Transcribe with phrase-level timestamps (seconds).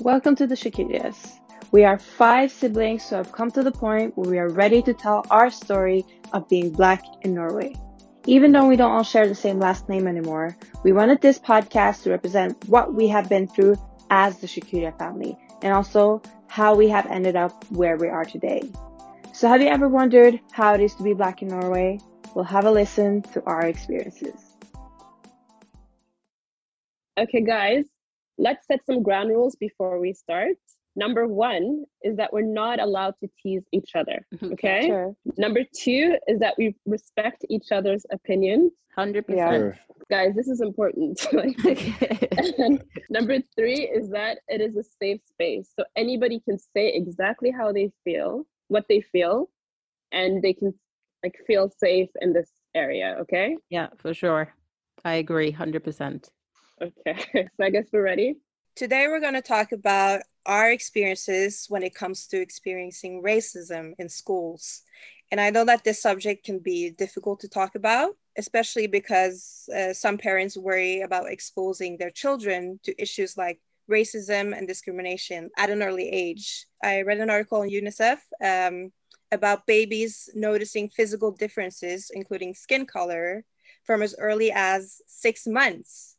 [0.00, 1.38] Welcome to the Shakirias.
[1.72, 4.92] We are five siblings who have come to the point where we are ready to
[4.92, 6.04] tell our story
[6.34, 7.74] of being black in Norway.
[8.26, 10.54] Even though we don't all share the same last name anymore,
[10.84, 13.74] we wanted this podcast to represent what we have been through
[14.10, 18.70] as the Shakiria family and also how we have ended up where we are today.
[19.32, 22.00] So have you ever wondered how it is to be black in Norway?
[22.34, 24.56] We'll have a listen to our experiences.
[27.18, 27.86] Okay, guys,
[28.38, 30.56] let's set some ground rules before we start.
[30.94, 34.26] Number one is that we're not allowed to tease each other.
[34.34, 34.52] Mm-hmm.
[34.52, 34.86] Okay.
[34.86, 35.14] Sure.
[35.36, 38.72] Number two is that we respect each other's opinions.
[38.94, 39.24] 100.
[39.28, 39.46] Yeah.
[39.50, 39.74] percent.
[40.10, 41.20] Guys, this is important.
[41.32, 45.70] and number three is that it is a safe space.
[45.78, 49.50] So anybody can say exactly how they feel, what they feel,
[50.12, 50.72] and they can
[51.22, 53.16] like feel safe in this area.
[53.20, 53.56] Okay.
[53.68, 54.54] Yeah, for sure.
[55.04, 56.30] I agree, hundred percent.
[56.80, 57.48] Okay.
[57.56, 58.36] So I guess we're ready.
[58.74, 64.08] Today, we're going to talk about our experiences when it comes to experiencing racism in
[64.08, 64.82] schools.
[65.30, 69.92] And I know that this subject can be difficult to talk about, especially because uh,
[69.92, 75.82] some parents worry about exposing their children to issues like racism and discrimination at an
[75.82, 76.66] early age.
[76.84, 78.92] I read an article on UNICEF um,
[79.32, 83.44] about babies noticing physical differences, including skin color,
[83.84, 86.15] from as early as six months.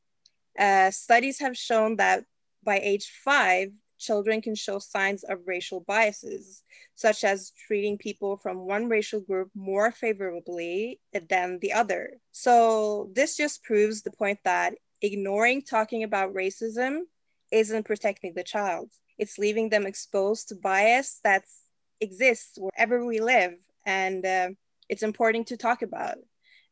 [0.57, 2.23] Uh, studies have shown that
[2.63, 3.69] by age five,
[3.99, 6.63] children can show signs of racial biases,
[6.95, 12.11] such as treating people from one racial group more favorably than the other.
[12.31, 17.01] So, this just proves the point that ignoring talking about racism
[17.51, 21.43] isn't protecting the child, it's leaving them exposed to bias that
[22.01, 23.53] exists wherever we live.
[23.85, 24.49] And uh,
[24.89, 26.17] it's important to talk about.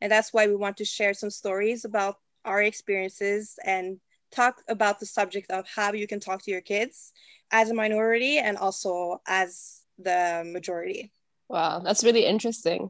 [0.02, 4.00] And that's why we want to share some stories about our experiences and
[4.32, 7.12] talk about the subject of how you can talk to your kids
[7.52, 11.12] as a minority and also as the majority.
[11.48, 12.90] Wow, that's really interesting.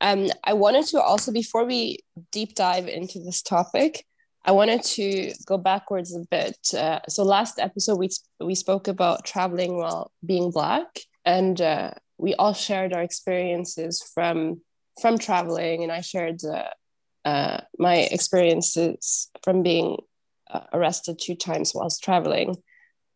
[0.00, 1.98] Um, I wanted to also, before we
[2.32, 4.04] deep dive into this topic,
[4.44, 6.56] I wanted to go backwards a bit.
[6.72, 10.86] Uh, so last episode we we spoke about traveling while being black,
[11.24, 14.60] and uh, we all shared our experiences from
[15.00, 16.70] from traveling, and I shared uh,
[17.26, 19.98] uh, my experiences from being
[20.48, 22.56] uh, arrested two times whilst traveling.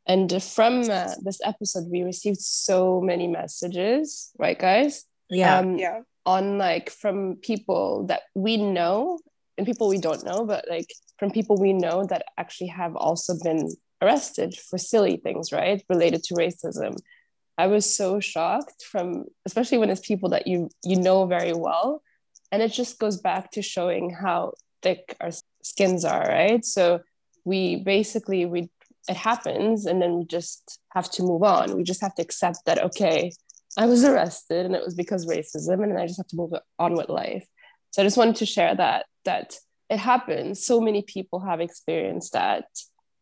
[0.06, 5.04] And from uh, this episode, we received so many messages, right, guys?
[5.28, 5.58] Yeah.
[5.58, 6.00] Um, Yeah.
[6.26, 9.18] on like from people that we know
[9.56, 13.34] and people we don't know, but like from people we know that actually have also
[13.44, 13.68] been
[14.02, 16.96] arrested for silly things, right, related to racism.
[17.56, 22.02] I was so shocked from, especially when it's people that you you know very well,
[22.52, 25.30] and it just goes back to showing how thick our
[25.62, 26.64] skins are, right?
[26.64, 27.00] So
[27.44, 28.70] we basically we
[29.08, 31.76] it happens, and then we just have to move on.
[31.76, 33.32] We just have to accept that okay,
[33.76, 36.94] I was arrested and it was because racism, and I just have to move on
[36.94, 37.46] with life.
[37.92, 39.56] So I just wanted to share that that
[39.88, 40.64] it happens.
[40.64, 42.64] So many people have experienced that.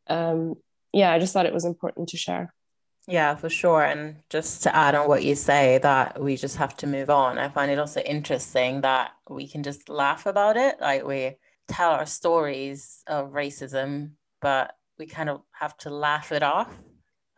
[0.09, 0.55] Um,
[0.93, 2.53] yeah, I just thought it was important to share.
[3.09, 3.83] Yeah, for sure.
[3.83, 7.39] And just to add on what you say, that we just have to move on.
[7.39, 10.79] I find it also interesting that we can just laugh about it.
[10.79, 11.37] Like we
[11.69, 14.11] tell our stories of racism,
[14.43, 16.69] but we kind of have to laugh it off.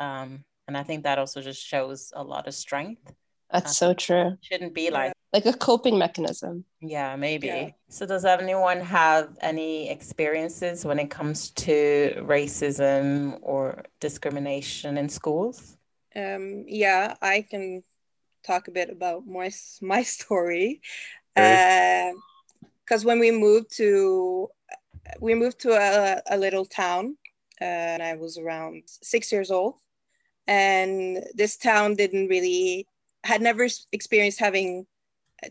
[0.01, 3.13] Um, and I think that also just shows a lot of strength.
[3.53, 4.37] That's so true.
[4.43, 6.65] Shouldn't be like, Like a coping mechanism.
[6.81, 7.47] yeah, maybe.
[7.47, 7.71] Yeah.
[7.89, 15.77] So, does anyone have any experiences when it comes to racism or discrimination in schools?
[16.15, 17.83] Um, yeah, I can
[18.47, 19.51] talk a bit about my
[19.83, 20.81] my story.
[21.37, 22.13] Okay.
[22.85, 24.49] Because when we moved to
[25.21, 27.17] we moved to a, a little town,
[27.61, 29.75] uh, and I was around six years old,
[30.47, 32.87] and this town didn't really
[33.25, 34.87] had never experienced having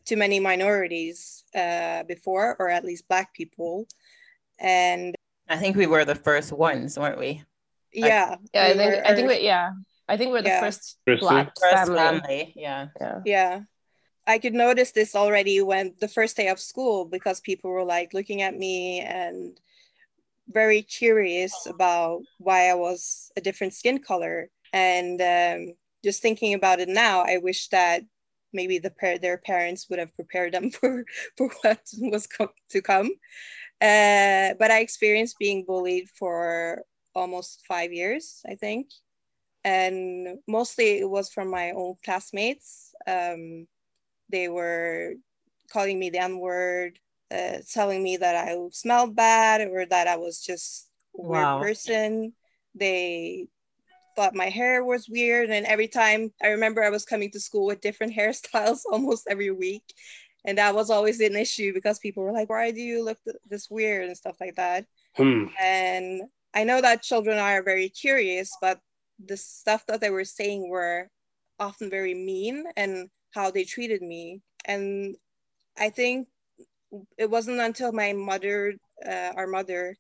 [0.06, 3.88] too many minorities uh, before, or at least black people,
[4.60, 5.16] and
[5.48, 7.44] I think we were the first ones, weren't we?
[7.92, 9.72] yeah, Yeah, I we think I think were- that yeah.
[10.08, 10.60] I think we're the Yeah.
[10.62, 11.98] first First black First family.
[11.98, 12.54] family.
[12.56, 12.88] Yeah.
[13.00, 13.20] Yeah.
[13.26, 13.62] Yeah.
[14.28, 18.14] I could notice this already when the first day of school because people were like
[18.14, 19.60] looking at me and
[20.48, 24.50] very curious about why I was a different skin color.
[24.74, 25.74] And um,
[26.04, 28.04] just thinking about it now, I wish that
[28.54, 31.06] maybe the par- their parents would have prepared them for,
[31.38, 33.10] for what was co- to come.
[33.82, 36.84] Uh, but I experienced being bullied for
[37.16, 38.88] almost five years, I think
[39.64, 42.94] and mostly it was from my own classmates.
[43.08, 43.68] Um,
[44.32, 45.14] they were
[45.72, 47.00] calling me the N word,
[47.32, 51.60] uh, telling me that I smelled bad or that I was just a Wow.
[51.60, 52.34] weird person.
[52.76, 53.48] They
[54.20, 55.50] thought my hair was weird.
[55.50, 59.52] And every time I remember I was coming to school with different hairstyles almost every
[59.52, 59.84] week.
[60.46, 63.38] And that was always an issue because people were like, why do you look th-
[63.50, 64.86] this weird and stuff like that.
[65.16, 65.46] Hmm.
[65.60, 66.24] And
[66.54, 68.80] I know that children are very curious, but
[69.26, 71.10] the stuff that they were saying were
[71.58, 74.42] often very mean and how they treated me.
[74.66, 75.16] And
[75.78, 76.28] I think
[77.18, 78.76] it wasn't until my mother,
[79.06, 79.96] uh, our mother,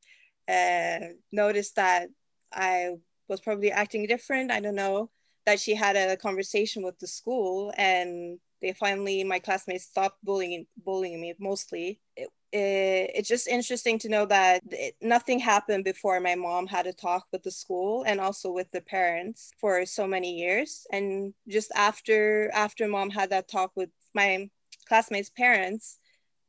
[0.48, 1.00] uh,
[1.32, 2.10] noticed that
[2.52, 2.96] I
[3.30, 4.52] was probably acting different.
[4.52, 5.10] I don't know
[5.46, 10.66] that she had a conversation with the school and they finally my classmates stopped bullying
[10.78, 16.20] bullying me mostly it, it, it's just interesting to know that it, nothing happened before
[16.20, 20.06] my mom had a talk with the school and also with the parents for so
[20.06, 24.50] many years and just after after mom had that talk with my
[24.88, 26.00] classmates parents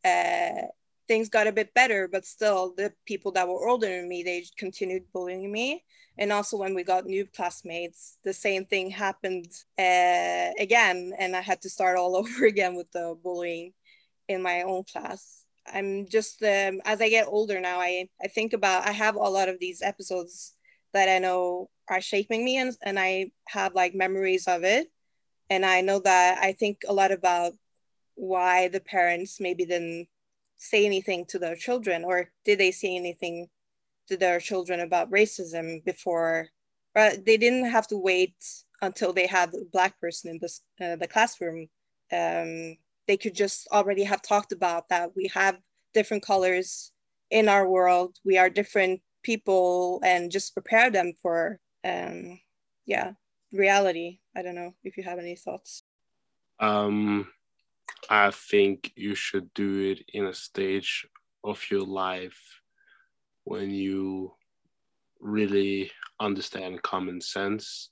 [0.05, 0.67] uh,
[1.11, 4.45] things got a bit better but still the people that were older than me they
[4.57, 5.83] continued bullying me.
[6.19, 11.41] And also when we got new classmates the same thing happened uh, again and i
[11.41, 13.73] had to start all over again with the bullying
[14.29, 15.47] in my own class.
[15.67, 19.35] I'm just um, as i get older now i i think about i have a
[19.39, 20.55] lot of these episodes
[20.95, 24.87] that i know are shaping me and, and i have like memories of it.
[25.53, 27.53] And i know that i think a lot about
[28.15, 30.07] why the parents maybe didn't
[30.61, 33.49] say anything to their children or did they say anything
[34.09, 36.49] to their children about racism before?
[36.95, 38.35] But they didn't have to wait
[38.83, 41.69] until they had a black person in this, uh, the classroom.
[42.13, 42.77] Um,
[43.07, 45.59] they could just already have talked about that we have
[45.95, 46.93] different colors
[47.31, 52.39] in our world we are different people and just prepare them for um,
[52.87, 53.13] yeah
[53.53, 54.19] reality.
[54.37, 55.83] I don't know if you have any thoughts.
[56.59, 57.29] Um
[58.09, 61.07] i think you should do it in a stage
[61.45, 62.61] of your life
[63.45, 64.33] when you
[65.21, 67.91] really understand common sense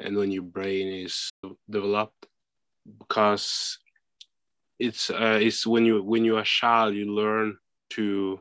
[0.00, 1.30] and when your brain is
[1.68, 2.26] developed
[2.98, 3.78] because
[4.78, 7.56] it's uh, it's when you when you're a child you learn
[7.90, 8.40] to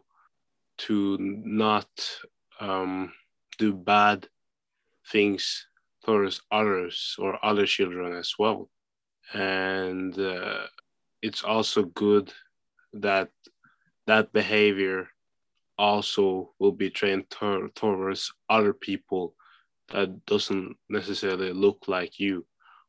[0.77, 1.89] to not
[2.59, 3.11] um,
[3.57, 4.27] do bad
[5.11, 5.67] things
[6.05, 8.69] towards others or other children as well
[9.33, 10.65] and uh,
[11.21, 12.31] it's also good
[12.93, 13.29] that
[14.05, 15.09] that behavior
[15.77, 19.35] also will be trained towards other people
[19.89, 22.45] that doesn't necessarily look like you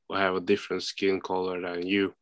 [0.09, 2.15] or have a different skin color than you.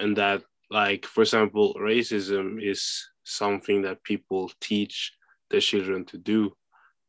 [0.00, 5.12] And that like for example racism is something that people teach
[5.50, 6.52] their children to do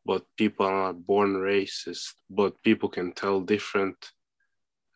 [0.06, 4.12] but people are not born racist but people can tell different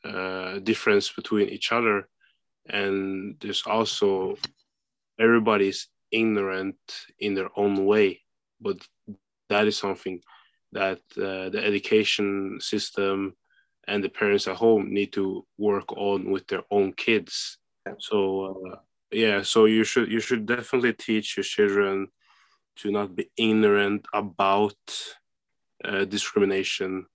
[0.04, 2.08] uh, difference between each other.
[2.70, 4.38] And there's also
[5.20, 6.78] everybody's ignorant
[7.20, 8.22] in their own way
[8.62, 8.78] but
[9.50, 10.22] that is something
[10.72, 13.36] that uh, the education system
[13.88, 17.58] and the parents at home need to work on with their own kids.
[17.98, 18.76] So uh,
[19.12, 22.10] yeah so you should you should definitely teach your children
[22.78, 24.78] to not be ignorant about
[25.84, 27.08] uh, discrimination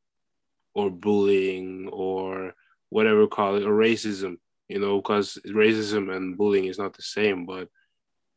[0.74, 2.54] or bullying or
[2.90, 4.36] whatever call it or racism
[4.68, 7.68] you know because racism and bullying is not the same but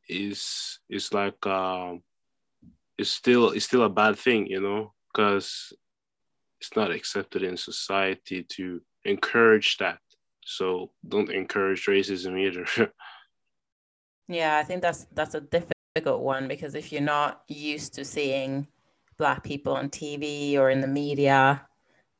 [0.10, 2.02] is is like um
[2.98, 5.74] it's still it's still a bad thing you know because
[6.60, 10.00] it's not accepted in society to encourage that.
[10.44, 12.92] So don't encourage racism either.
[14.30, 18.68] Yeah i think that's that's a difficult one because if you're not used to seeing
[19.18, 21.66] black people on tv or in the media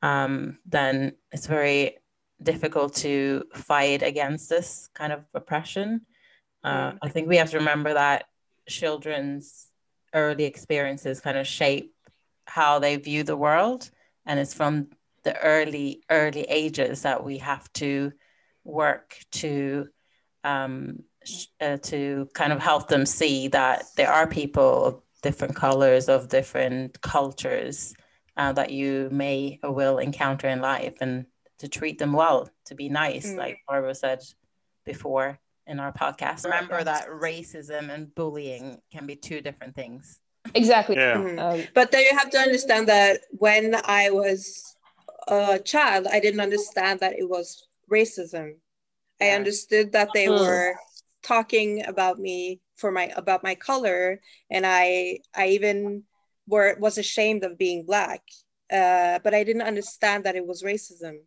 [0.02, 1.98] um, then it's very
[2.42, 6.02] difficult to fight against this kind of oppression
[6.68, 8.26] uh, I think we have to remember that
[8.68, 9.68] children's
[10.14, 11.94] early experiences kind of shape
[12.46, 13.90] how they view the world.
[14.26, 14.88] And it's from
[15.24, 18.12] the early, early ages that we have to
[18.66, 19.88] work to
[20.44, 21.04] um,
[21.60, 26.30] uh, to kind of help them see that there are people of different colors, of
[26.30, 27.94] different cultures
[28.38, 31.26] uh, that you may or will encounter in life, and
[31.60, 33.38] to treat them well, to be nice, mm.
[33.38, 34.20] like Barbara said
[34.86, 36.46] before in our podcast.
[36.46, 40.20] Remember that racism and bullying can be two different things.
[40.56, 40.96] Exactly.
[40.96, 41.16] Yeah.
[41.16, 41.40] Mm-hmm.
[41.40, 44.76] Um, but then you have to understand that when I was
[45.28, 48.54] a child, I didn't understand that it was racism.
[49.20, 50.40] I understood that they mm.
[50.40, 50.76] were
[51.24, 54.22] talking about me for my about my color,
[54.52, 56.04] and I I even
[56.48, 58.22] were was ashamed of being black.
[58.72, 61.20] Uh, but I didn't understand that it was racism.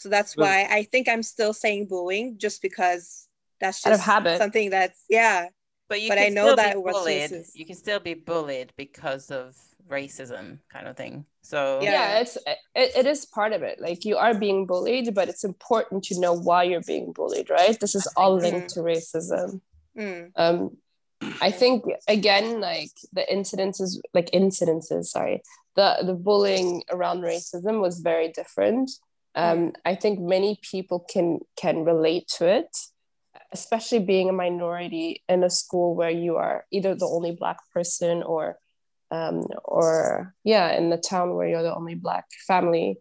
[0.00, 3.28] So that's why I think I'm still saying bullying, just because
[3.60, 4.38] that's just habit.
[4.38, 5.48] something that's yeah.
[5.90, 7.44] But you but I know that bullied.
[7.54, 9.54] You can still be bullied because of
[9.86, 11.26] racism, kind of thing.
[11.42, 12.58] So yeah, yeah it's it,
[12.96, 13.78] it is part of it.
[13.78, 17.78] Like you are being bullied, but it's important to know why you're being bullied, right?
[17.78, 19.60] This is all linked to racism.
[19.98, 20.30] Mm.
[20.34, 20.78] Um,
[21.42, 25.42] I think again, like the incidences, like incidences, sorry,
[25.76, 28.90] the the bullying around racism was very different.
[29.34, 29.72] Um.
[29.84, 32.76] I think many people can can relate to it,
[33.52, 38.22] especially being a minority in a school where you are either the only black person
[38.22, 38.58] or
[39.10, 42.98] um, or yeah, in the town where you're the only black family.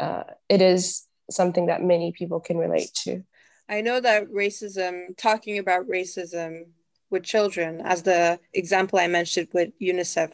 [0.00, 3.22] Uh, it is something that many people can relate to.
[3.68, 6.64] I know that racism, talking about racism
[7.10, 10.32] with children, as the example I mentioned with UNICEF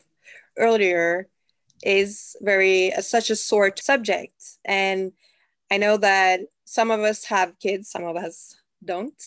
[0.57, 1.29] earlier,
[1.83, 4.43] is very uh, such a sore subject.
[4.65, 5.13] And
[5.71, 9.23] I know that some of us have kids, some of us don't.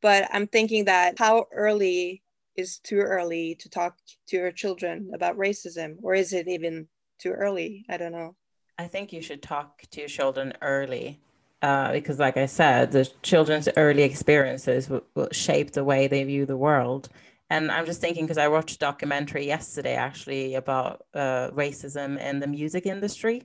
[0.00, 2.22] But I'm thinking that how early
[2.56, 3.96] is too early to talk
[4.28, 7.84] to your children about racism, or is it even too early?
[7.88, 8.36] I don't know.
[8.78, 11.20] I think you should talk to your children early
[11.62, 16.22] uh, because, like I said, the children's early experiences will, will, shape the way they
[16.24, 17.08] view the world.
[17.50, 22.40] And I'm just thinking because I watched a documentary yesterday actually about uh, racism in
[22.40, 23.42] the music industry,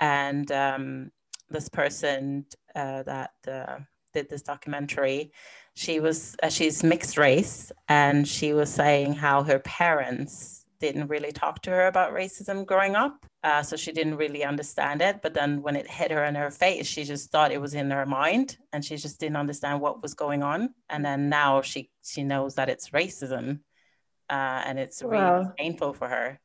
[0.00, 1.12] and um,
[1.50, 3.78] this person uh, that uh,
[4.12, 5.32] did this documentary,
[5.74, 11.32] she was uh, she's mixed race, and she was saying how her parents didn't really
[11.32, 13.24] talk to her about racism growing up.
[13.42, 15.22] Uh, so she didn't really understand it.
[15.22, 17.90] But then when it hit her in her face, she just thought it was in
[17.90, 20.74] her mind and she just didn't understand what was going on.
[20.88, 23.60] And then now she she knows that it's racism
[24.28, 25.52] uh, and it's really wow.
[25.56, 26.40] painful for her.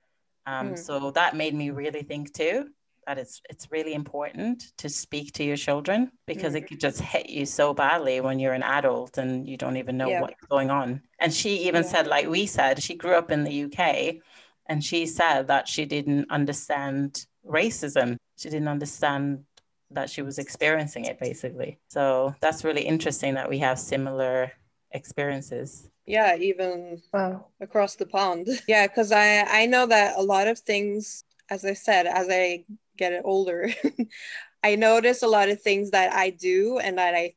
[0.46, 0.79] Um, mm.
[0.79, 2.70] So that made me really think too
[3.08, 6.63] that it's it's really important to speak to your children because mm-hmm.
[6.63, 9.98] it could just hit you so badly when you're an adult and you don't even
[9.98, 10.22] know yeah.
[10.22, 11.01] what's going on.
[11.20, 11.89] And she even yeah.
[11.89, 14.22] said, like we said, she grew up in the UK
[14.67, 18.17] and she said that she didn't understand racism.
[18.38, 19.43] She didn't understand
[19.91, 21.79] that she was experiencing it basically.
[21.89, 24.51] So that's really interesting that we have similar
[24.91, 27.46] experiences yeah even wow.
[27.60, 31.74] across the pond yeah because i i know that a lot of things as i
[31.74, 32.63] said as i
[33.01, 33.70] get older,
[34.63, 37.34] I notice a lot of things that I do and that I,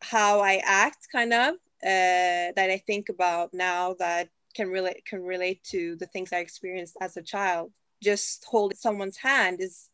[0.00, 5.22] how I act kind of, uh, that I think about now that can relate can
[5.22, 7.72] relate to the things I experienced as a child.
[8.02, 9.90] Just holding someone's hand is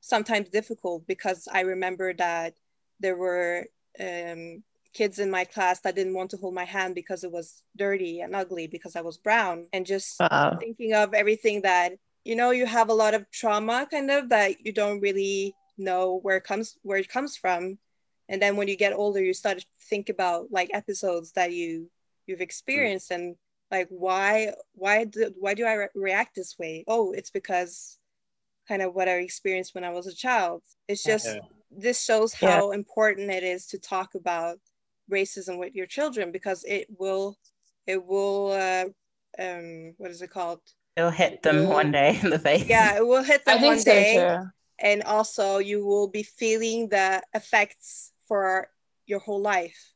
[0.00, 2.54] sometimes difficult because I remember that
[3.00, 3.66] there were
[3.98, 7.62] um, kids in my class that didn't want to hold my hand because it was
[7.76, 9.66] dirty and ugly because I was brown.
[9.72, 10.20] And just
[10.60, 11.92] thinking of everything that
[12.24, 16.18] you know you have a lot of trauma kind of that you don't really know
[16.22, 17.78] where it comes where it comes from
[18.28, 21.90] and then when you get older you start to think about like episodes that you
[22.26, 23.16] you've experienced mm.
[23.16, 23.36] and
[23.70, 27.98] like why why do why do i re- react this way oh it's because
[28.68, 31.40] kind of what i experienced when i was a child it's just yeah.
[31.70, 32.76] this shows how yeah.
[32.76, 34.58] important it is to talk about
[35.10, 37.36] racism with your children because it will
[37.86, 38.84] it will uh,
[39.42, 40.60] um what is it called
[40.96, 42.66] It'll hit them one day in the face.
[42.66, 44.14] Yeah, it will hit them I think one so day.
[44.16, 44.48] Too.
[44.78, 48.68] And also, you will be feeling the effects for
[49.06, 49.92] your whole life.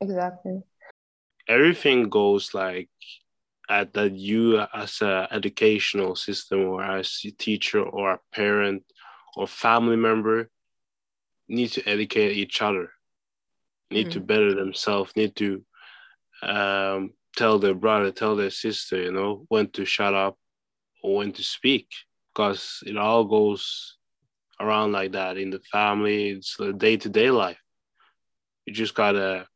[0.00, 0.62] Exactly.
[1.48, 2.88] Everything goes like
[3.68, 8.84] at that you as a educational system or as a teacher or a parent
[9.36, 10.50] or family member
[11.48, 12.90] need to educate each other
[13.90, 14.12] need mm.
[14.12, 15.64] to better themselves need to
[16.42, 20.36] um, tell their brother, tell their sister, you know, when to shut up
[21.02, 21.88] or when to speak,
[22.32, 23.96] because it all goes
[24.60, 26.30] around like that in the family.
[26.30, 27.60] It's the day to day life.
[28.66, 29.46] You just gotta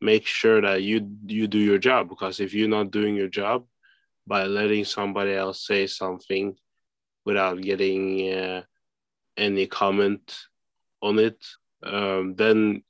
[0.00, 3.64] make sure that you you do your job because if you're not doing your job
[4.26, 6.54] by letting somebody else say something
[7.24, 8.62] without getting uh,
[9.36, 10.36] any comment
[11.00, 11.42] on it,
[11.82, 12.82] um, then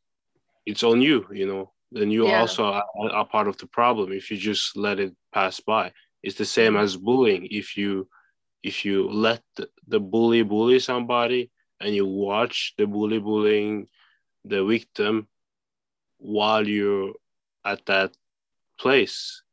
[0.67, 1.26] it's on you.
[1.33, 2.41] You know, then you yeah.
[2.41, 5.93] also are, are, part of the problem if you just let it pass by.
[6.23, 7.49] It's the same as bullying.
[7.51, 8.09] If you
[8.63, 13.87] if you let the, the bully bully somebody and you watch the bully bullying
[14.45, 15.29] the victim
[16.19, 17.13] while you're
[17.65, 18.17] at that
[18.79, 19.45] place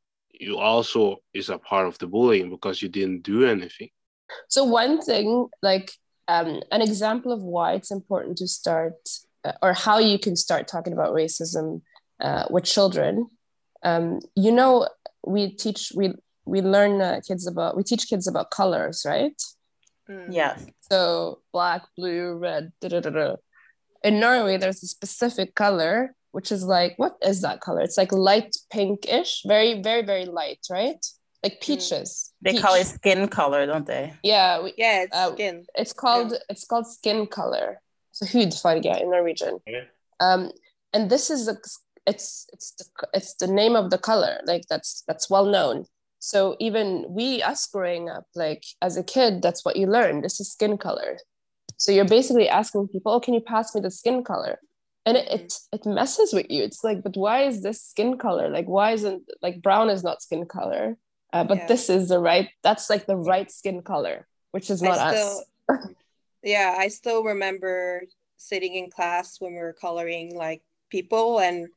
[0.41, 3.89] you also is a part of the bullying because you didn't do anything.
[4.49, 5.91] So one thing like
[6.27, 8.95] um, an example of why it's important to start
[9.45, 11.81] uh, or how you can start talking about racism
[12.21, 13.27] uh, with children
[13.83, 14.87] um, you know
[15.25, 16.13] we teach we
[16.45, 19.41] we learn uh, kids about we teach kids about colors right
[20.09, 20.27] mm.
[20.29, 20.57] yeah
[20.89, 23.35] so black blue red da, da, da, da.
[24.03, 28.11] in norway there's a specific color which is like what is that color it's like
[28.11, 31.05] light pinkish very very very light right
[31.43, 32.33] like peaches.
[32.41, 32.61] They Peach.
[32.61, 34.13] call it skin color, don't they?
[34.23, 35.65] Yeah, we, Yeah, it's Uh, skin.
[35.75, 37.81] it's called it's called skin color.
[38.11, 39.59] So hudfarge in Norwegian.
[40.19, 40.51] Um,
[40.93, 41.57] and this is a,
[42.05, 44.39] it's it's the, it's the name of the color.
[44.45, 45.85] Like that's that's well known.
[46.19, 50.21] So even we us growing up, like as a kid, that's what you learn.
[50.21, 51.17] This is skin color.
[51.77, 54.59] So you're basically asking people, "Oh, can you pass me the skin color?"
[55.05, 56.63] And it, it it messes with you.
[56.63, 58.49] It's like, but why is this skin color?
[58.49, 60.97] Like, why isn't like brown is not skin color,
[61.33, 61.67] uh, but Yeah.
[61.67, 62.49] this is the right.
[62.61, 65.43] That's like the right skin color, which is not I us.
[65.67, 65.87] still,
[66.43, 68.03] yeah, I still remember
[68.37, 71.67] sitting in class when we were coloring like people and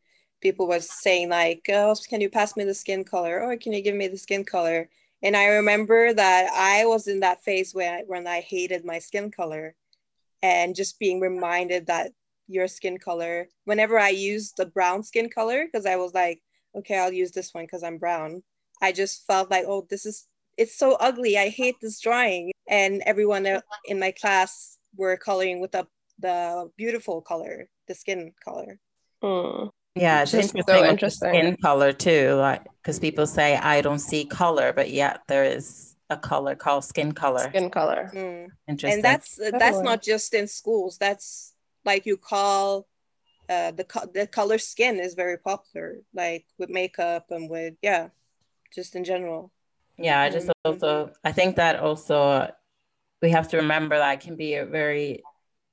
[0.45, 3.43] people was saying like, oh, can you pass me the skin color?
[3.43, 4.89] Or can you give me the skin color?
[5.23, 8.99] And I remember that I was in that phase when I, when I hated my
[8.99, 9.75] skin color
[10.43, 12.13] and just being reminded that
[12.47, 16.43] your skin color, whenever I used the brown skin color, because I was like,
[16.77, 18.43] okay, I'll use this one because I'm brown.
[18.83, 21.39] I just felt like, oh, this is, it's so ugly.
[21.39, 22.53] I hate this drawing.
[22.69, 23.47] And everyone
[23.87, 25.87] in my class were coloring with the,
[26.19, 28.79] the beautiful color, the skin color.
[29.23, 29.69] Hmm.
[29.95, 30.75] Yeah, it's Just so interesting.
[30.75, 31.35] with the interesting.
[31.35, 35.97] Skin color too, like because people say I don't see color, but yet there is
[36.11, 37.49] a color called skin color.
[37.49, 38.11] Skin color.
[38.13, 38.49] Mm.
[38.69, 38.95] Interesting.
[38.95, 42.87] and that's that's not just in schools that's like you call
[43.49, 48.09] uh the co- the color skin is very popular like with makeup and with yeah
[48.75, 49.53] just in general
[49.99, 52.51] Yeah, I just also I think that also
[53.23, 55.23] we have to remember that it can be a very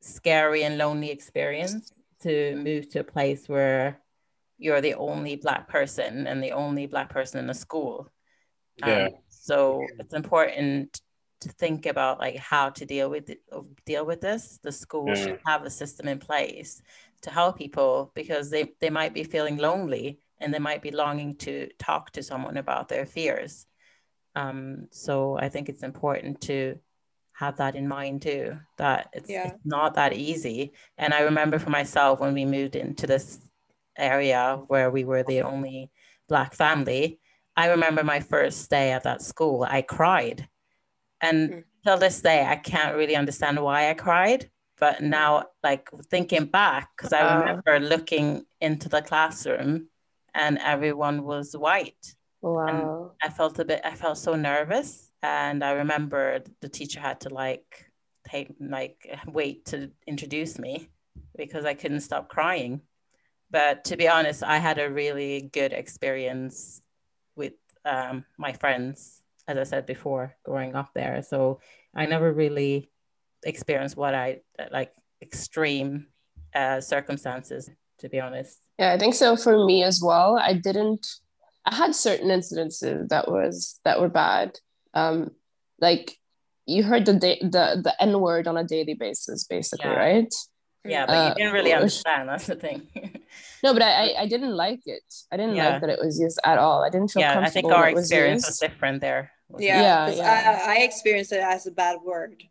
[0.01, 1.91] scary and lonely experience
[2.23, 3.99] to move to a place where
[4.61, 8.11] you're the only black person and the only black person in the school.
[8.77, 9.05] Yeah.
[9.05, 11.01] Um, so it's important
[11.41, 13.41] to think about like how to deal with it,
[13.87, 14.59] deal with this.
[14.61, 15.23] The school Yeah.
[15.23, 16.81] should have a system in place
[17.23, 21.35] to help people because they, they might be feeling lonely and they might be longing
[21.37, 23.65] to talk to someone about their fears.
[24.35, 26.77] Um, so I think it's important to
[27.33, 29.47] have that in mind too, that it's, Yeah.
[29.47, 30.73] it's not that easy.
[30.99, 33.39] And I remember for myself when we moved into this
[33.97, 35.91] area where we were the only
[36.27, 37.19] black family,
[37.55, 40.47] I remember my first day at that school, I cried.
[41.21, 41.63] And Mm.
[41.83, 44.49] till this day, I can't really understand why I cried.
[44.79, 47.39] But now, like thinking back, because I Wow.
[47.39, 49.89] remember looking into the classroom
[50.33, 52.15] and everyone was white.
[52.41, 53.11] Wow.
[53.23, 55.11] I felt a bit, I felt so nervous.
[55.21, 57.85] And I remember the teacher had to like
[58.27, 60.89] take, like, wait to introduce me
[61.37, 62.81] because I couldn't stop crying.
[63.51, 66.81] But to be honest, I had a really good experience
[67.35, 67.53] with
[67.85, 71.21] um, my friends, as I said before, growing up there.
[71.21, 71.59] So
[71.93, 72.89] I never really
[73.43, 76.07] experienced what I like extreme
[76.55, 78.59] uh, circumstances, to be honest.
[78.79, 80.37] Yeah, I think so for me as well.
[80.37, 81.05] I didn't
[81.65, 84.57] I had certain incidences that was that were bad.
[84.93, 85.31] Um
[85.79, 86.17] like
[86.65, 89.97] you heard the da- the the N word on a daily basis basically, Yeah.
[89.97, 90.33] right?
[90.83, 92.29] Yeah, but Uh, you didn't really understand.
[92.29, 92.87] That's the thing.
[93.63, 95.03] No, but I I, I didn't like it.
[95.31, 95.69] I didn't Yeah.
[95.73, 96.83] like that it was used at all.
[96.83, 99.31] I didn't feel yeah, I comfortable think our when it was experience was different there.
[99.49, 99.83] wasn't yeah, it?
[99.83, 100.61] Yeah, 'cause yeah.
[100.65, 102.41] I, I experienced it as a bad word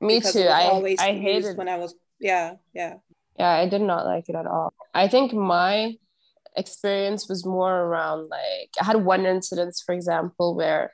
[0.00, 0.46] Me too.
[0.46, 2.94] I always I hated when i was yeah yeah
[3.40, 5.96] yeah i did not like it at all i think my
[6.56, 10.92] experience was more around like i had one incident for example where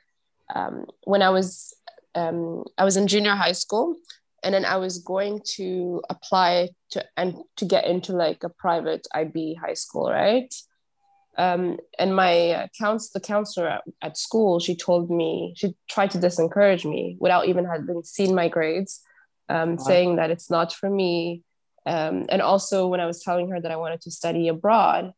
[0.55, 1.75] um, when i was
[2.15, 3.95] um, i was in junior high school
[4.43, 9.07] and then i was going to apply to and to get into like a private
[9.15, 10.53] ib high school right
[11.39, 16.09] um, and my uh, couns- the counselor at, at school she told me she tried
[16.11, 19.01] to disencourage me without even having seen my grades
[19.49, 19.83] um, Wow.
[19.85, 21.43] saying that it's not for me
[21.87, 25.13] um, and also when I was telling her that I wanted to study abroad,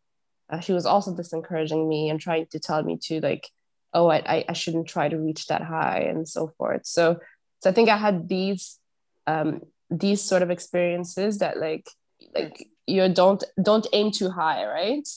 [0.52, 3.50] uh, she was also disencouraging me and trying to tell me to like,
[3.92, 6.86] oh, I, I, I shouldn't try to reach that high and so forth.
[6.86, 7.18] So,
[7.62, 8.78] so I think I had these,
[9.30, 9.50] um,
[10.04, 11.88] these sort of experiences that like,
[12.38, 12.56] like
[12.94, 15.08] you don't don't aim too high, right?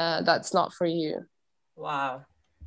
[0.00, 1.12] Uh, that's not for you.
[1.76, 2.12] Wow.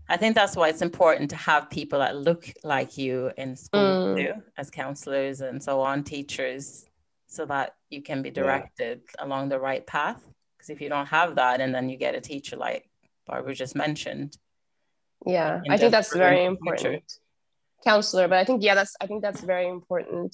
[0.07, 3.91] I think that's why it's important to have people that look like you in school
[3.95, 4.15] Mm.
[4.17, 6.85] too, as counselors and so on, teachers,
[7.35, 10.21] so that you can be directed along the right path.
[10.53, 12.83] Because if you don't have that, and then you get a teacher like
[13.27, 14.38] Barbara just mentioned,
[15.25, 16.57] Yeah, I think that's very the future.
[16.59, 17.07] important.
[17.83, 20.31] Counselor, but I think yeah, that's I think that's very important,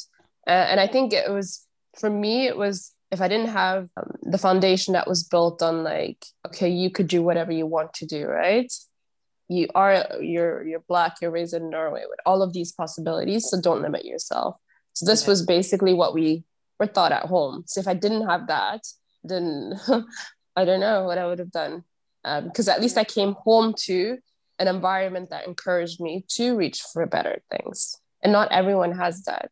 [0.48, 1.66] uh, and I think it was
[2.00, 2.48] for me.
[2.48, 6.70] It was if I didn't have um, the foundation that was built on like okay,
[6.70, 8.72] you could do whatever you want to do, right?
[9.48, 13.60] You are you're you're black, you're raised in Norway with all of these possibilities, so
[13.62, 14.56] don't limit yourself.
[14.94, 15.32] So this Okay.
[15.32, 16.44] was basically what we
[16.80, 17.64] were taught at home.
[17.68, 18.82] So if I didn't have that,
[19.24, 19.80] then
[20.56, 21.84] I don't know what I would have done,
[22.24, 24.18] because at least I came home to
[24.60, 27.96] an environment that encouraged me to reach for better things.
[28.24, 29.52] And not everyone has that.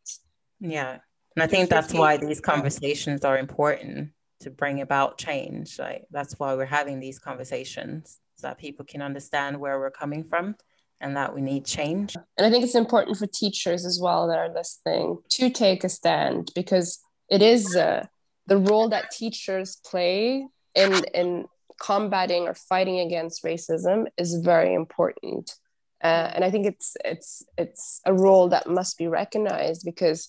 [0.60, 0.98] Yeah.
[1.36, 5.78] And I think that's why these conversations are important to bring about change.
[5.78, 10.24] Like that's why we're having these conversations so that people can understand where we're coming
[10.24, 10.56] from
[11.00, 12.16] and that we need change.
[12.36, 15.88] And I think it's important for teachers as well that are listening to take a
[15.88, 18.06] stand because it is uh,
[18.46, 21.46] the role that teachers play in in
[21.80, 25.54] combating or fighting against racism is very important.
[26.02, 30.28] Uh, and I think it's it's it's a role that must be recognized because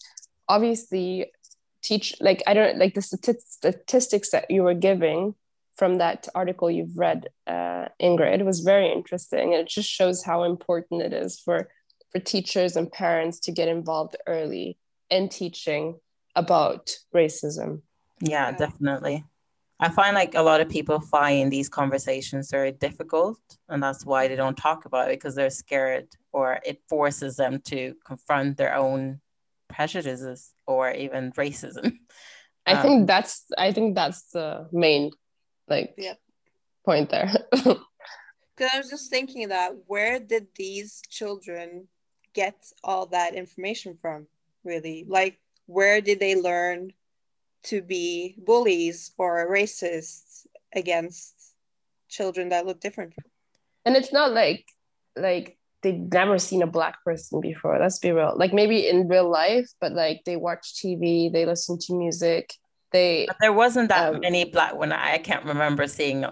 [0.51, 1.31] obviously
[1.81, 5.35] teach like I don't like the statistics that you were giving
[5.75, 9.53] from that article you've read, uh, Ingrid, was very interesting.
[9.53, 11.69] And it just shows how important it is for
[12.11, 14.77] for teachers and parents to get involved early
[15.09, 15.99] in teaching
[16.35, 17.81] about racism.
[18.19, 19.23] Yeah, definitely.
[19.79, 24.27] I find like a lot of people find these conversations very difficult, and that's why
[24.27, 28.75] they don't talk about it because they're scared, or it forces them to confront their
[28.75, 29.21] own
[29.71, 31.93] prejudices or even racism.
[32.65, 35.11] I um, think that's I think that's the main
[35.67, 36.15] like yeah.
[36.85, 37.31] point there.
[38.57, 41.87] Because I was just thinking that where did these children
[42.33, 44.27] get all that information from?
[44.63, 46.91] Really, like where did they learn
[47.63, 51.33] to be bullies or racists against
[52.09, 53.13] children that look different
[53.85, 54.65] and it's not like
[55.15, 59.29] like they've never seen a black person before let's be real like maybe in real
[59.29, 62.53] life but like they watch tv they listen to music
[62.91, 66.25] they but there wasn't that um, many black when I, I can't remember seeing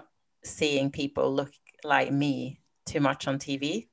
[0.44, 1.52] seeing people look
[1.84, 3.88] like me too much on tv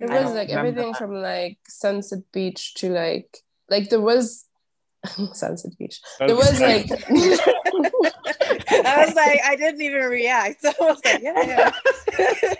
[0.00, 0.98] it was like everything that.
[0.98, 4.48] from like sunset beach to like like there was
[5.32, 6.00] Sunset Beach.
[6.18, 6.90] There was like
[8.70, 10.62] I was like, I didn't even react.
[10.62, 11.70] So I was like, yeah,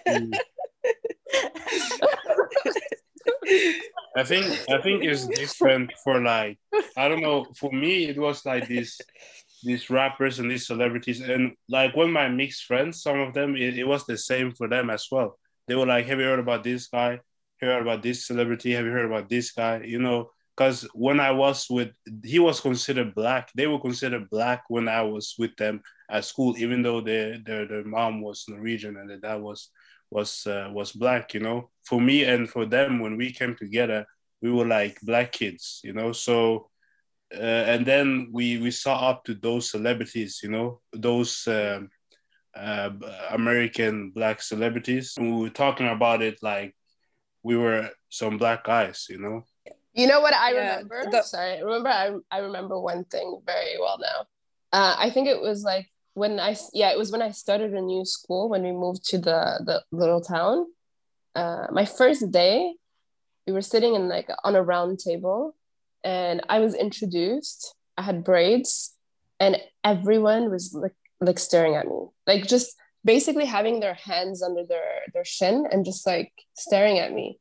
[0.06, 0.24] yeah.
[4.16, 6.58] I think I think it's different for like
[6.96, 7.46] I don't know.
[7.56, 8.98] For me, it was like this
[9.62, 13.78] these rappers and these celebrities, and like when my mixed friends, some of them, it,
[13.78, 15.38] it was the same for them as well.
[15.66, 17.20] They were like, "Have you heard about this guy?
[17.60, 18.72] Heard about this celebrity?
[18.72, 21.90] Have you heard about this guy?" You know, because when I was with,
[22.24, 23.50] he was considered black.
[23.54, 27.66] They were considered black when I was with them at school, even though their their,
[27.66, 29.70] their mom was Norwegian and their dad was
[30.10, 31.34] was uh, was black.
[31.34, 34.06] You know, for me and for them, when we came together,
[34.42, 35.80] we were like black kids.
[35.84, 36.68] You know, so
[37.34, 40.40] uh, and then we we saw up to those celebrities.
[40.42, 41.46] You know, those.
[41.46, 41.90] Um,
[42.54, 42.90] uh,
[43.30, 45.14] American black celebrities.
[45.18, 46.74] we were talking about it like
[47.42, 49.44] we were some black guys, you know.
[49.94, 51.10] You know what I yeah, remember?
[51.10, 54.26] The- Sorry, remember I I remember one thing very well now.
[54.72, 57.80] Uh, I think it was like when I yeah it was when I started a
[57.80, 60.66] new school when we moved to the the little town.
[61.34, 62.74] Uh, my first day,
[63.46, 65.54] we were sitting in like on a round table,
[66.02, 67.74] and I was introduced.
[67.96, 68.96] I had braids,
[69.38, 74.64] and everyone was like like staring at me, like just basically having their hands under
[74.64, 77.38] their their shin and just like staring at me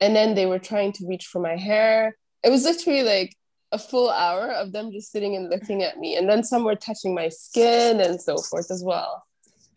[0.00, 3.36] and then they were trying to reach for my hair it was literally like
[3.74, 6.74] a full hour of them just sitting and looking at me and then some were
[6.74, 9.24] touching my skin and so forth as well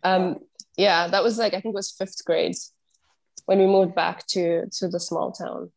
[0.03, 0.38] um
[0.77, 2.55] yeah that was like i think it was fifth grade
[3.45, 5.71] when we moved back to to the small town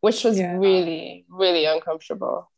[0.00, 0.56] which was yeah.
[0.56, 2.50] really really uncomfortable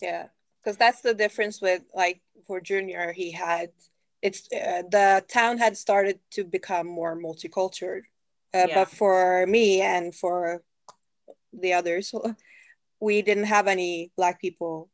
[0.00, 0.26] yeah
[0.62, 3.70] because that's the difference with like for junior he had
[4.20, 8.00] it's uh, the town had started to become more multicultural
[8.54, 8.74] uh, yeah.
[8.74, 10.62] But for me and for
[11.52, 12.14] the others,
[13.00, 14.90] we didn't have any black people.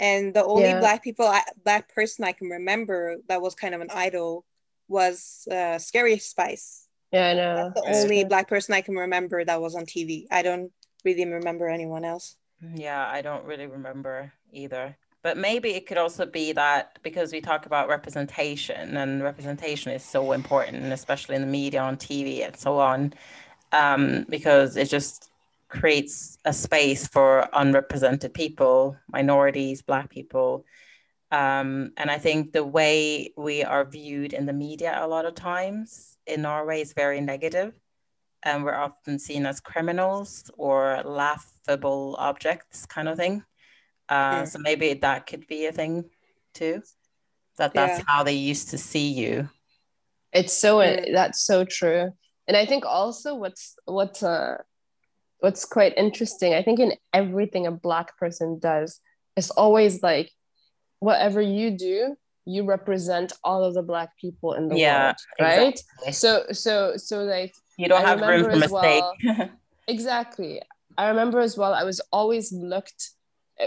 [0.00, 0.80] And the only yeah.
[0.80, 1.32] black people,
[1.64, 4.44] black person I can remember that was kind of an idol
[4.88, 6.88] was uh, Scary Spice.
[7.12, 7.72] Yeah, I know.
[7.74, 10.26] That's the only black person I can remember that was on TV.
[10.30, 10.72] I don't
[11.04, 12.36] really remember anyone else.
[12.74, 14.96] Yeah, I don't really remember either.
[15.22, 20.04] But maybe it could also be that because we talk about representation and representation is
[20.04, 23.14] so important, especially in the media, on TV, and so on,
[23.72, 25.30] um, because it just
[25.74, 30.64] creates a space for unrepresented people, minorities, Black people.
[31.30, 35.34] Um, and I think the way we are viewed in the media a lot of
[35.34, 37.74] times in Norway is very negative,
[38.42, 43.42] and we're often seen as criminals or laughable objects, kind of thing.
[44.08, 46.04] Uh, So maybe that could be a thing
[46.52, 46.82] too.
[47.56, 48.04] That that's yeah.
[48.06, 49.48] how they used to see you.
[50.32, 51.12] It's so yeah.
[51.12, 52.12] that's so true,
[52.46, 54.58] and I think also what's what's uh
[55.44, 56.54] what's quite interesting.
[56.54, 58.98] I think in everything a black person does,
[59.36, 60.30] it's always like
[61.00, 65.78] whatever you do, you represent all of the black people in the Yeah, world right
[65.80, 66.12] exactly.
[66.12, 69.02] so so so like You don't I have room for mistake.
[69.02, 69.16] well-
[69.96, 70.52] exactly
[70.96, 73.02] i remember as well i was always looked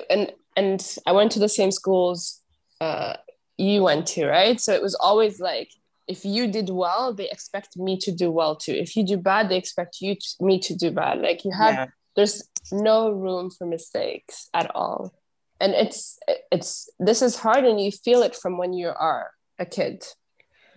[0.10, 0.24] and
[0.56, 2.42] and i went to the same schools
[2.82, 3.14] uh
[3.58, 5.70] you went to right so it was always like
[6.08, 8.74] if you did well they expect me to do well too.
[8.74, 11.20] If you do bad they expect you to, me to do bad.
[11.20, 11.86] Like you have yeah.
[12.16, 15.14] there's no room for mistakes at all.
[15.60, 16.20] And it's
[16.52, 20.06] it's this is hard and you feel it from when you are a kid.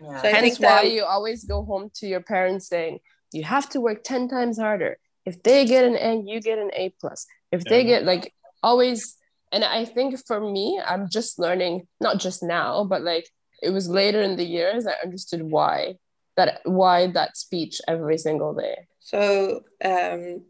[0.03, 0.23] Yeah.
[0.23, 3.01] So I hence think why that- you always go home to your parents saying
[3.33, 4.99] you have to work 10 times harder.
[5.25, 7.27] If they get an a you get an a plus.
[7.53, 9.17] If they get like always
[9.53, 13.29] and i think for me i'm just learning not just now but like
[13.63, 15.95] it was later in the years i understood why
[16.37, 20.45] that why that speech every single day So um,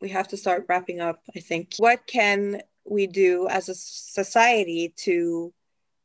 [0.00, 1.74] we have to start wrapping up, I think.
[1.78, 5.52] What can we do as a society to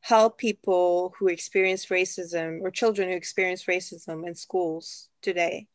[0.00, 5.68] help people who experience racism or children who experience racism in schools today?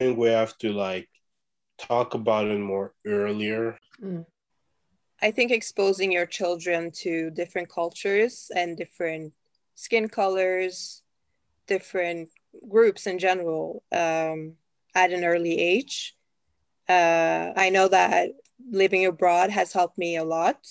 [0.00, 1.08] I think we have to like
[1.78, 3.78] talk about it more earlier.
[5.20, 9.32] I think exposing your children to different cultures and different
[9.74, 11.02] skin colors,
[11.66, 12.30] different
[12.68, 14.54] groups in general um,
[14.94, 16.14] at an early age.
[16.88, 18.30] Uh, I know that
[18.70, 20.66] living abroad has helped me a lot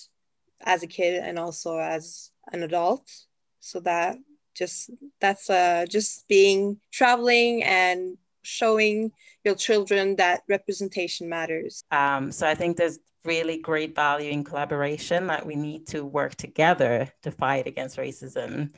[0.64, 3.10] as a kid and also as an adult.
[3.60, 4.16] So that
[4.54, 4.90] just
[5.20, 9.10] that's uh, just being traveling and showing
[9.44, 11.84] your children that representation matters.
[11.90, 15.26] Um, so I think there's really great value in collaboration.
[15.28, 18.74] that we need to work together to fight against racism.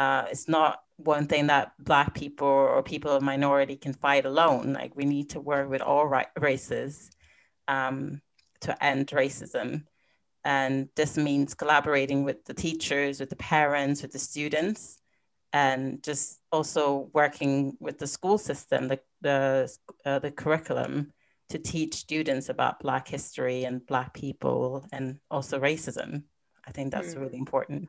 [0.00, 4.72] Uh, it's not one thing that Black people or people of minority can fight alone.
[4.80, 7.10] Like we need to work with all ra- races
[7.68, 8.22] um,
[8.64, 9.84] to end racism.
[10.42, 14.80] And this means collaborating with the teachers, with the parents, with the students,
[15.52, 19.40] and just also working with the school system, the the
[20.06, 21.12] uh, the curriculum
[21.50, 26.22] to teach students about Black history and Black people and also racism.
[26.68, 27.20] I think that's Mm.
[27.20, 27.88] really important.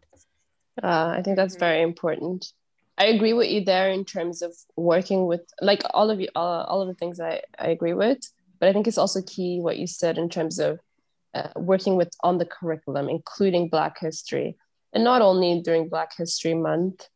[0.81, 1.60] Uh, I think that's Mhm.
[1.60, 2.53] very important.
[2.97, 6.63] I agree with you there in terms of working with like all of you, all,
[6.65, 8.19] all of the things I, I agree with.
[8.60, 10.79] But I think it's also key what you said in terms of
[11.34, 14.57] uh, working with on the curriculum, including Black history,
[14.93, 17.07] and not only during Black History Month,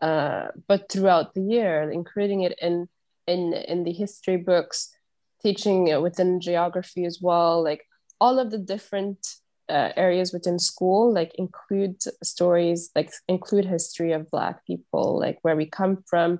[0.00, 2.88] uh, but throughout the year, including it in
[3.26, 4.94] in in the history books,
[5.42, 7.84] teaching it within geography as well, like
[8.20, 9.18] all of the different
[9.68, 15.56] uh, areas within school like include stories like include history of black people like where
[15.56, 16.38] we come from.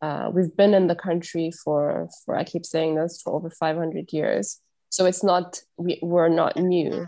[0.00, 4.12] Uh, we've been in the country for for i keep saying this for over 500
[4.12, 4.58] years.
[4.90, 7.06] So it's not we, we're not new.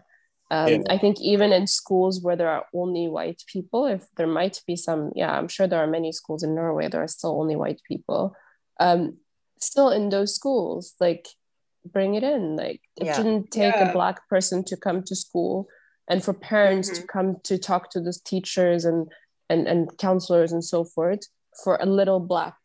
[0.51, 0.83] Um, Yeah.
[0.91, 4.77] i think even in schools where there are only white people if there might be
[4.77, 7.81] some yeah i'm sure there are many schools in norway there are still only white
[7.89, 8.37] people.
[8.79, 9.17] Um,
[9.59, 11.27] still in those schools like
[11.85, 13.13] bring it in like it Yeah.
[13.17, 13.91] shouldn't take Yeah.
[13.91, 15.69] a black person to come to school
[16.09, 17.09] and for parents to Mhm.
[17.09, 19.13] come to talk to the teachers and
[19.51, 21.21] and and counselors and so forth
[21.63, 22.57] for a little black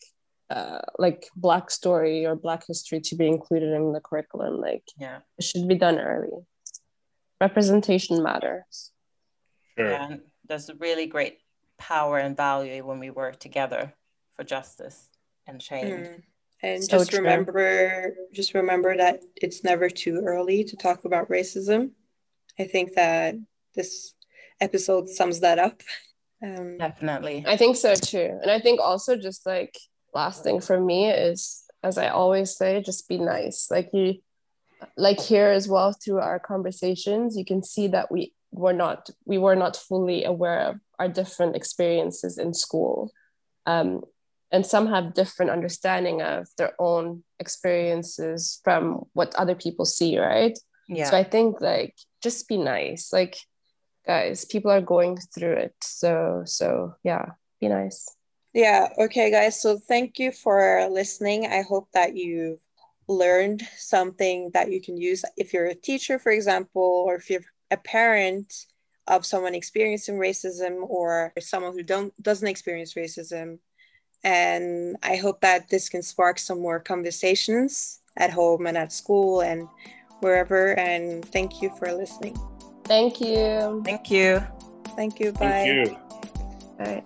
[0.49, 5.19] uh, like black story or black history to be included in the curriculum like Yeah.
[5.38, 6.45] it should be done early
[7.41, 8.91] representation matters
[9.77, 9.93] Sure.
[9.93, 11.39] And there's a really great
[11.77, 13.93] power and value when we work together
[14.36, 15.08] for justice
[15.47, 16.08] and change.
[16.08, 16.23] Mm.
[16.62, 17.19] And So just true.
[17.19, 21.91] remember, just remember that it's never too early to talk about racism.
[22.60, 23.36] I think that
[23.76, 24.13] this
[24.60, 25.82] episode sums that up.
[26.41, 27.43] Um, Definitely.
[27.45, 28.39] I think so too.
[28.41, 29.78] And I think also just like
[30.13, 33.67] last thing for me is as I always say, just be nice.
[33.69, 34.15] Like you
[34.95, 39.38] like here as well through our conversations, you can see that we were not we
[39.38, 43.12] were not fully aware of our different experiences in school.
[43.65, 44.04] Um,
[44.52, 50.58] and some have different understanding of their own experiences from what other people see, right?
[50.88, 51.10] Yeah.
[51.10, 53.14] So I think like just be nice.
[53.14, 53.38] Like
[54.06, 55.76] guys, people are going through it.
[55.82, 57.26] So so yeah,
[57.62, 58.16] be nice.
[58.54, 59.62] Yeah, okay, guys.
[59.62, 61.46] So thank you for listening.
[61.46, 62.60] I hope that you've
[63.08, 67.46] learned something that you can use if you're a teacher, for example, or if you're
[67.70, 68.66] a parent
[69.08, 73.60] of someone experiencing racism or someone who don't doesn't experience racism.
[74.23, 79.41] And I hope that this can spark some more conversations at home and at school
[79.41, 79.67] and
[80.19, 80.77] wherever.
[80.77, 82.38] And thank you for listening.
[82.86, 83.82] Thank you.
[83.86, 84.43] Thank you.
[84.95, 85.32] Thank you.
[85.32, 85.39] Bye.
[85.39, 85.97] Thank you.
[86.79, 87.03] All right.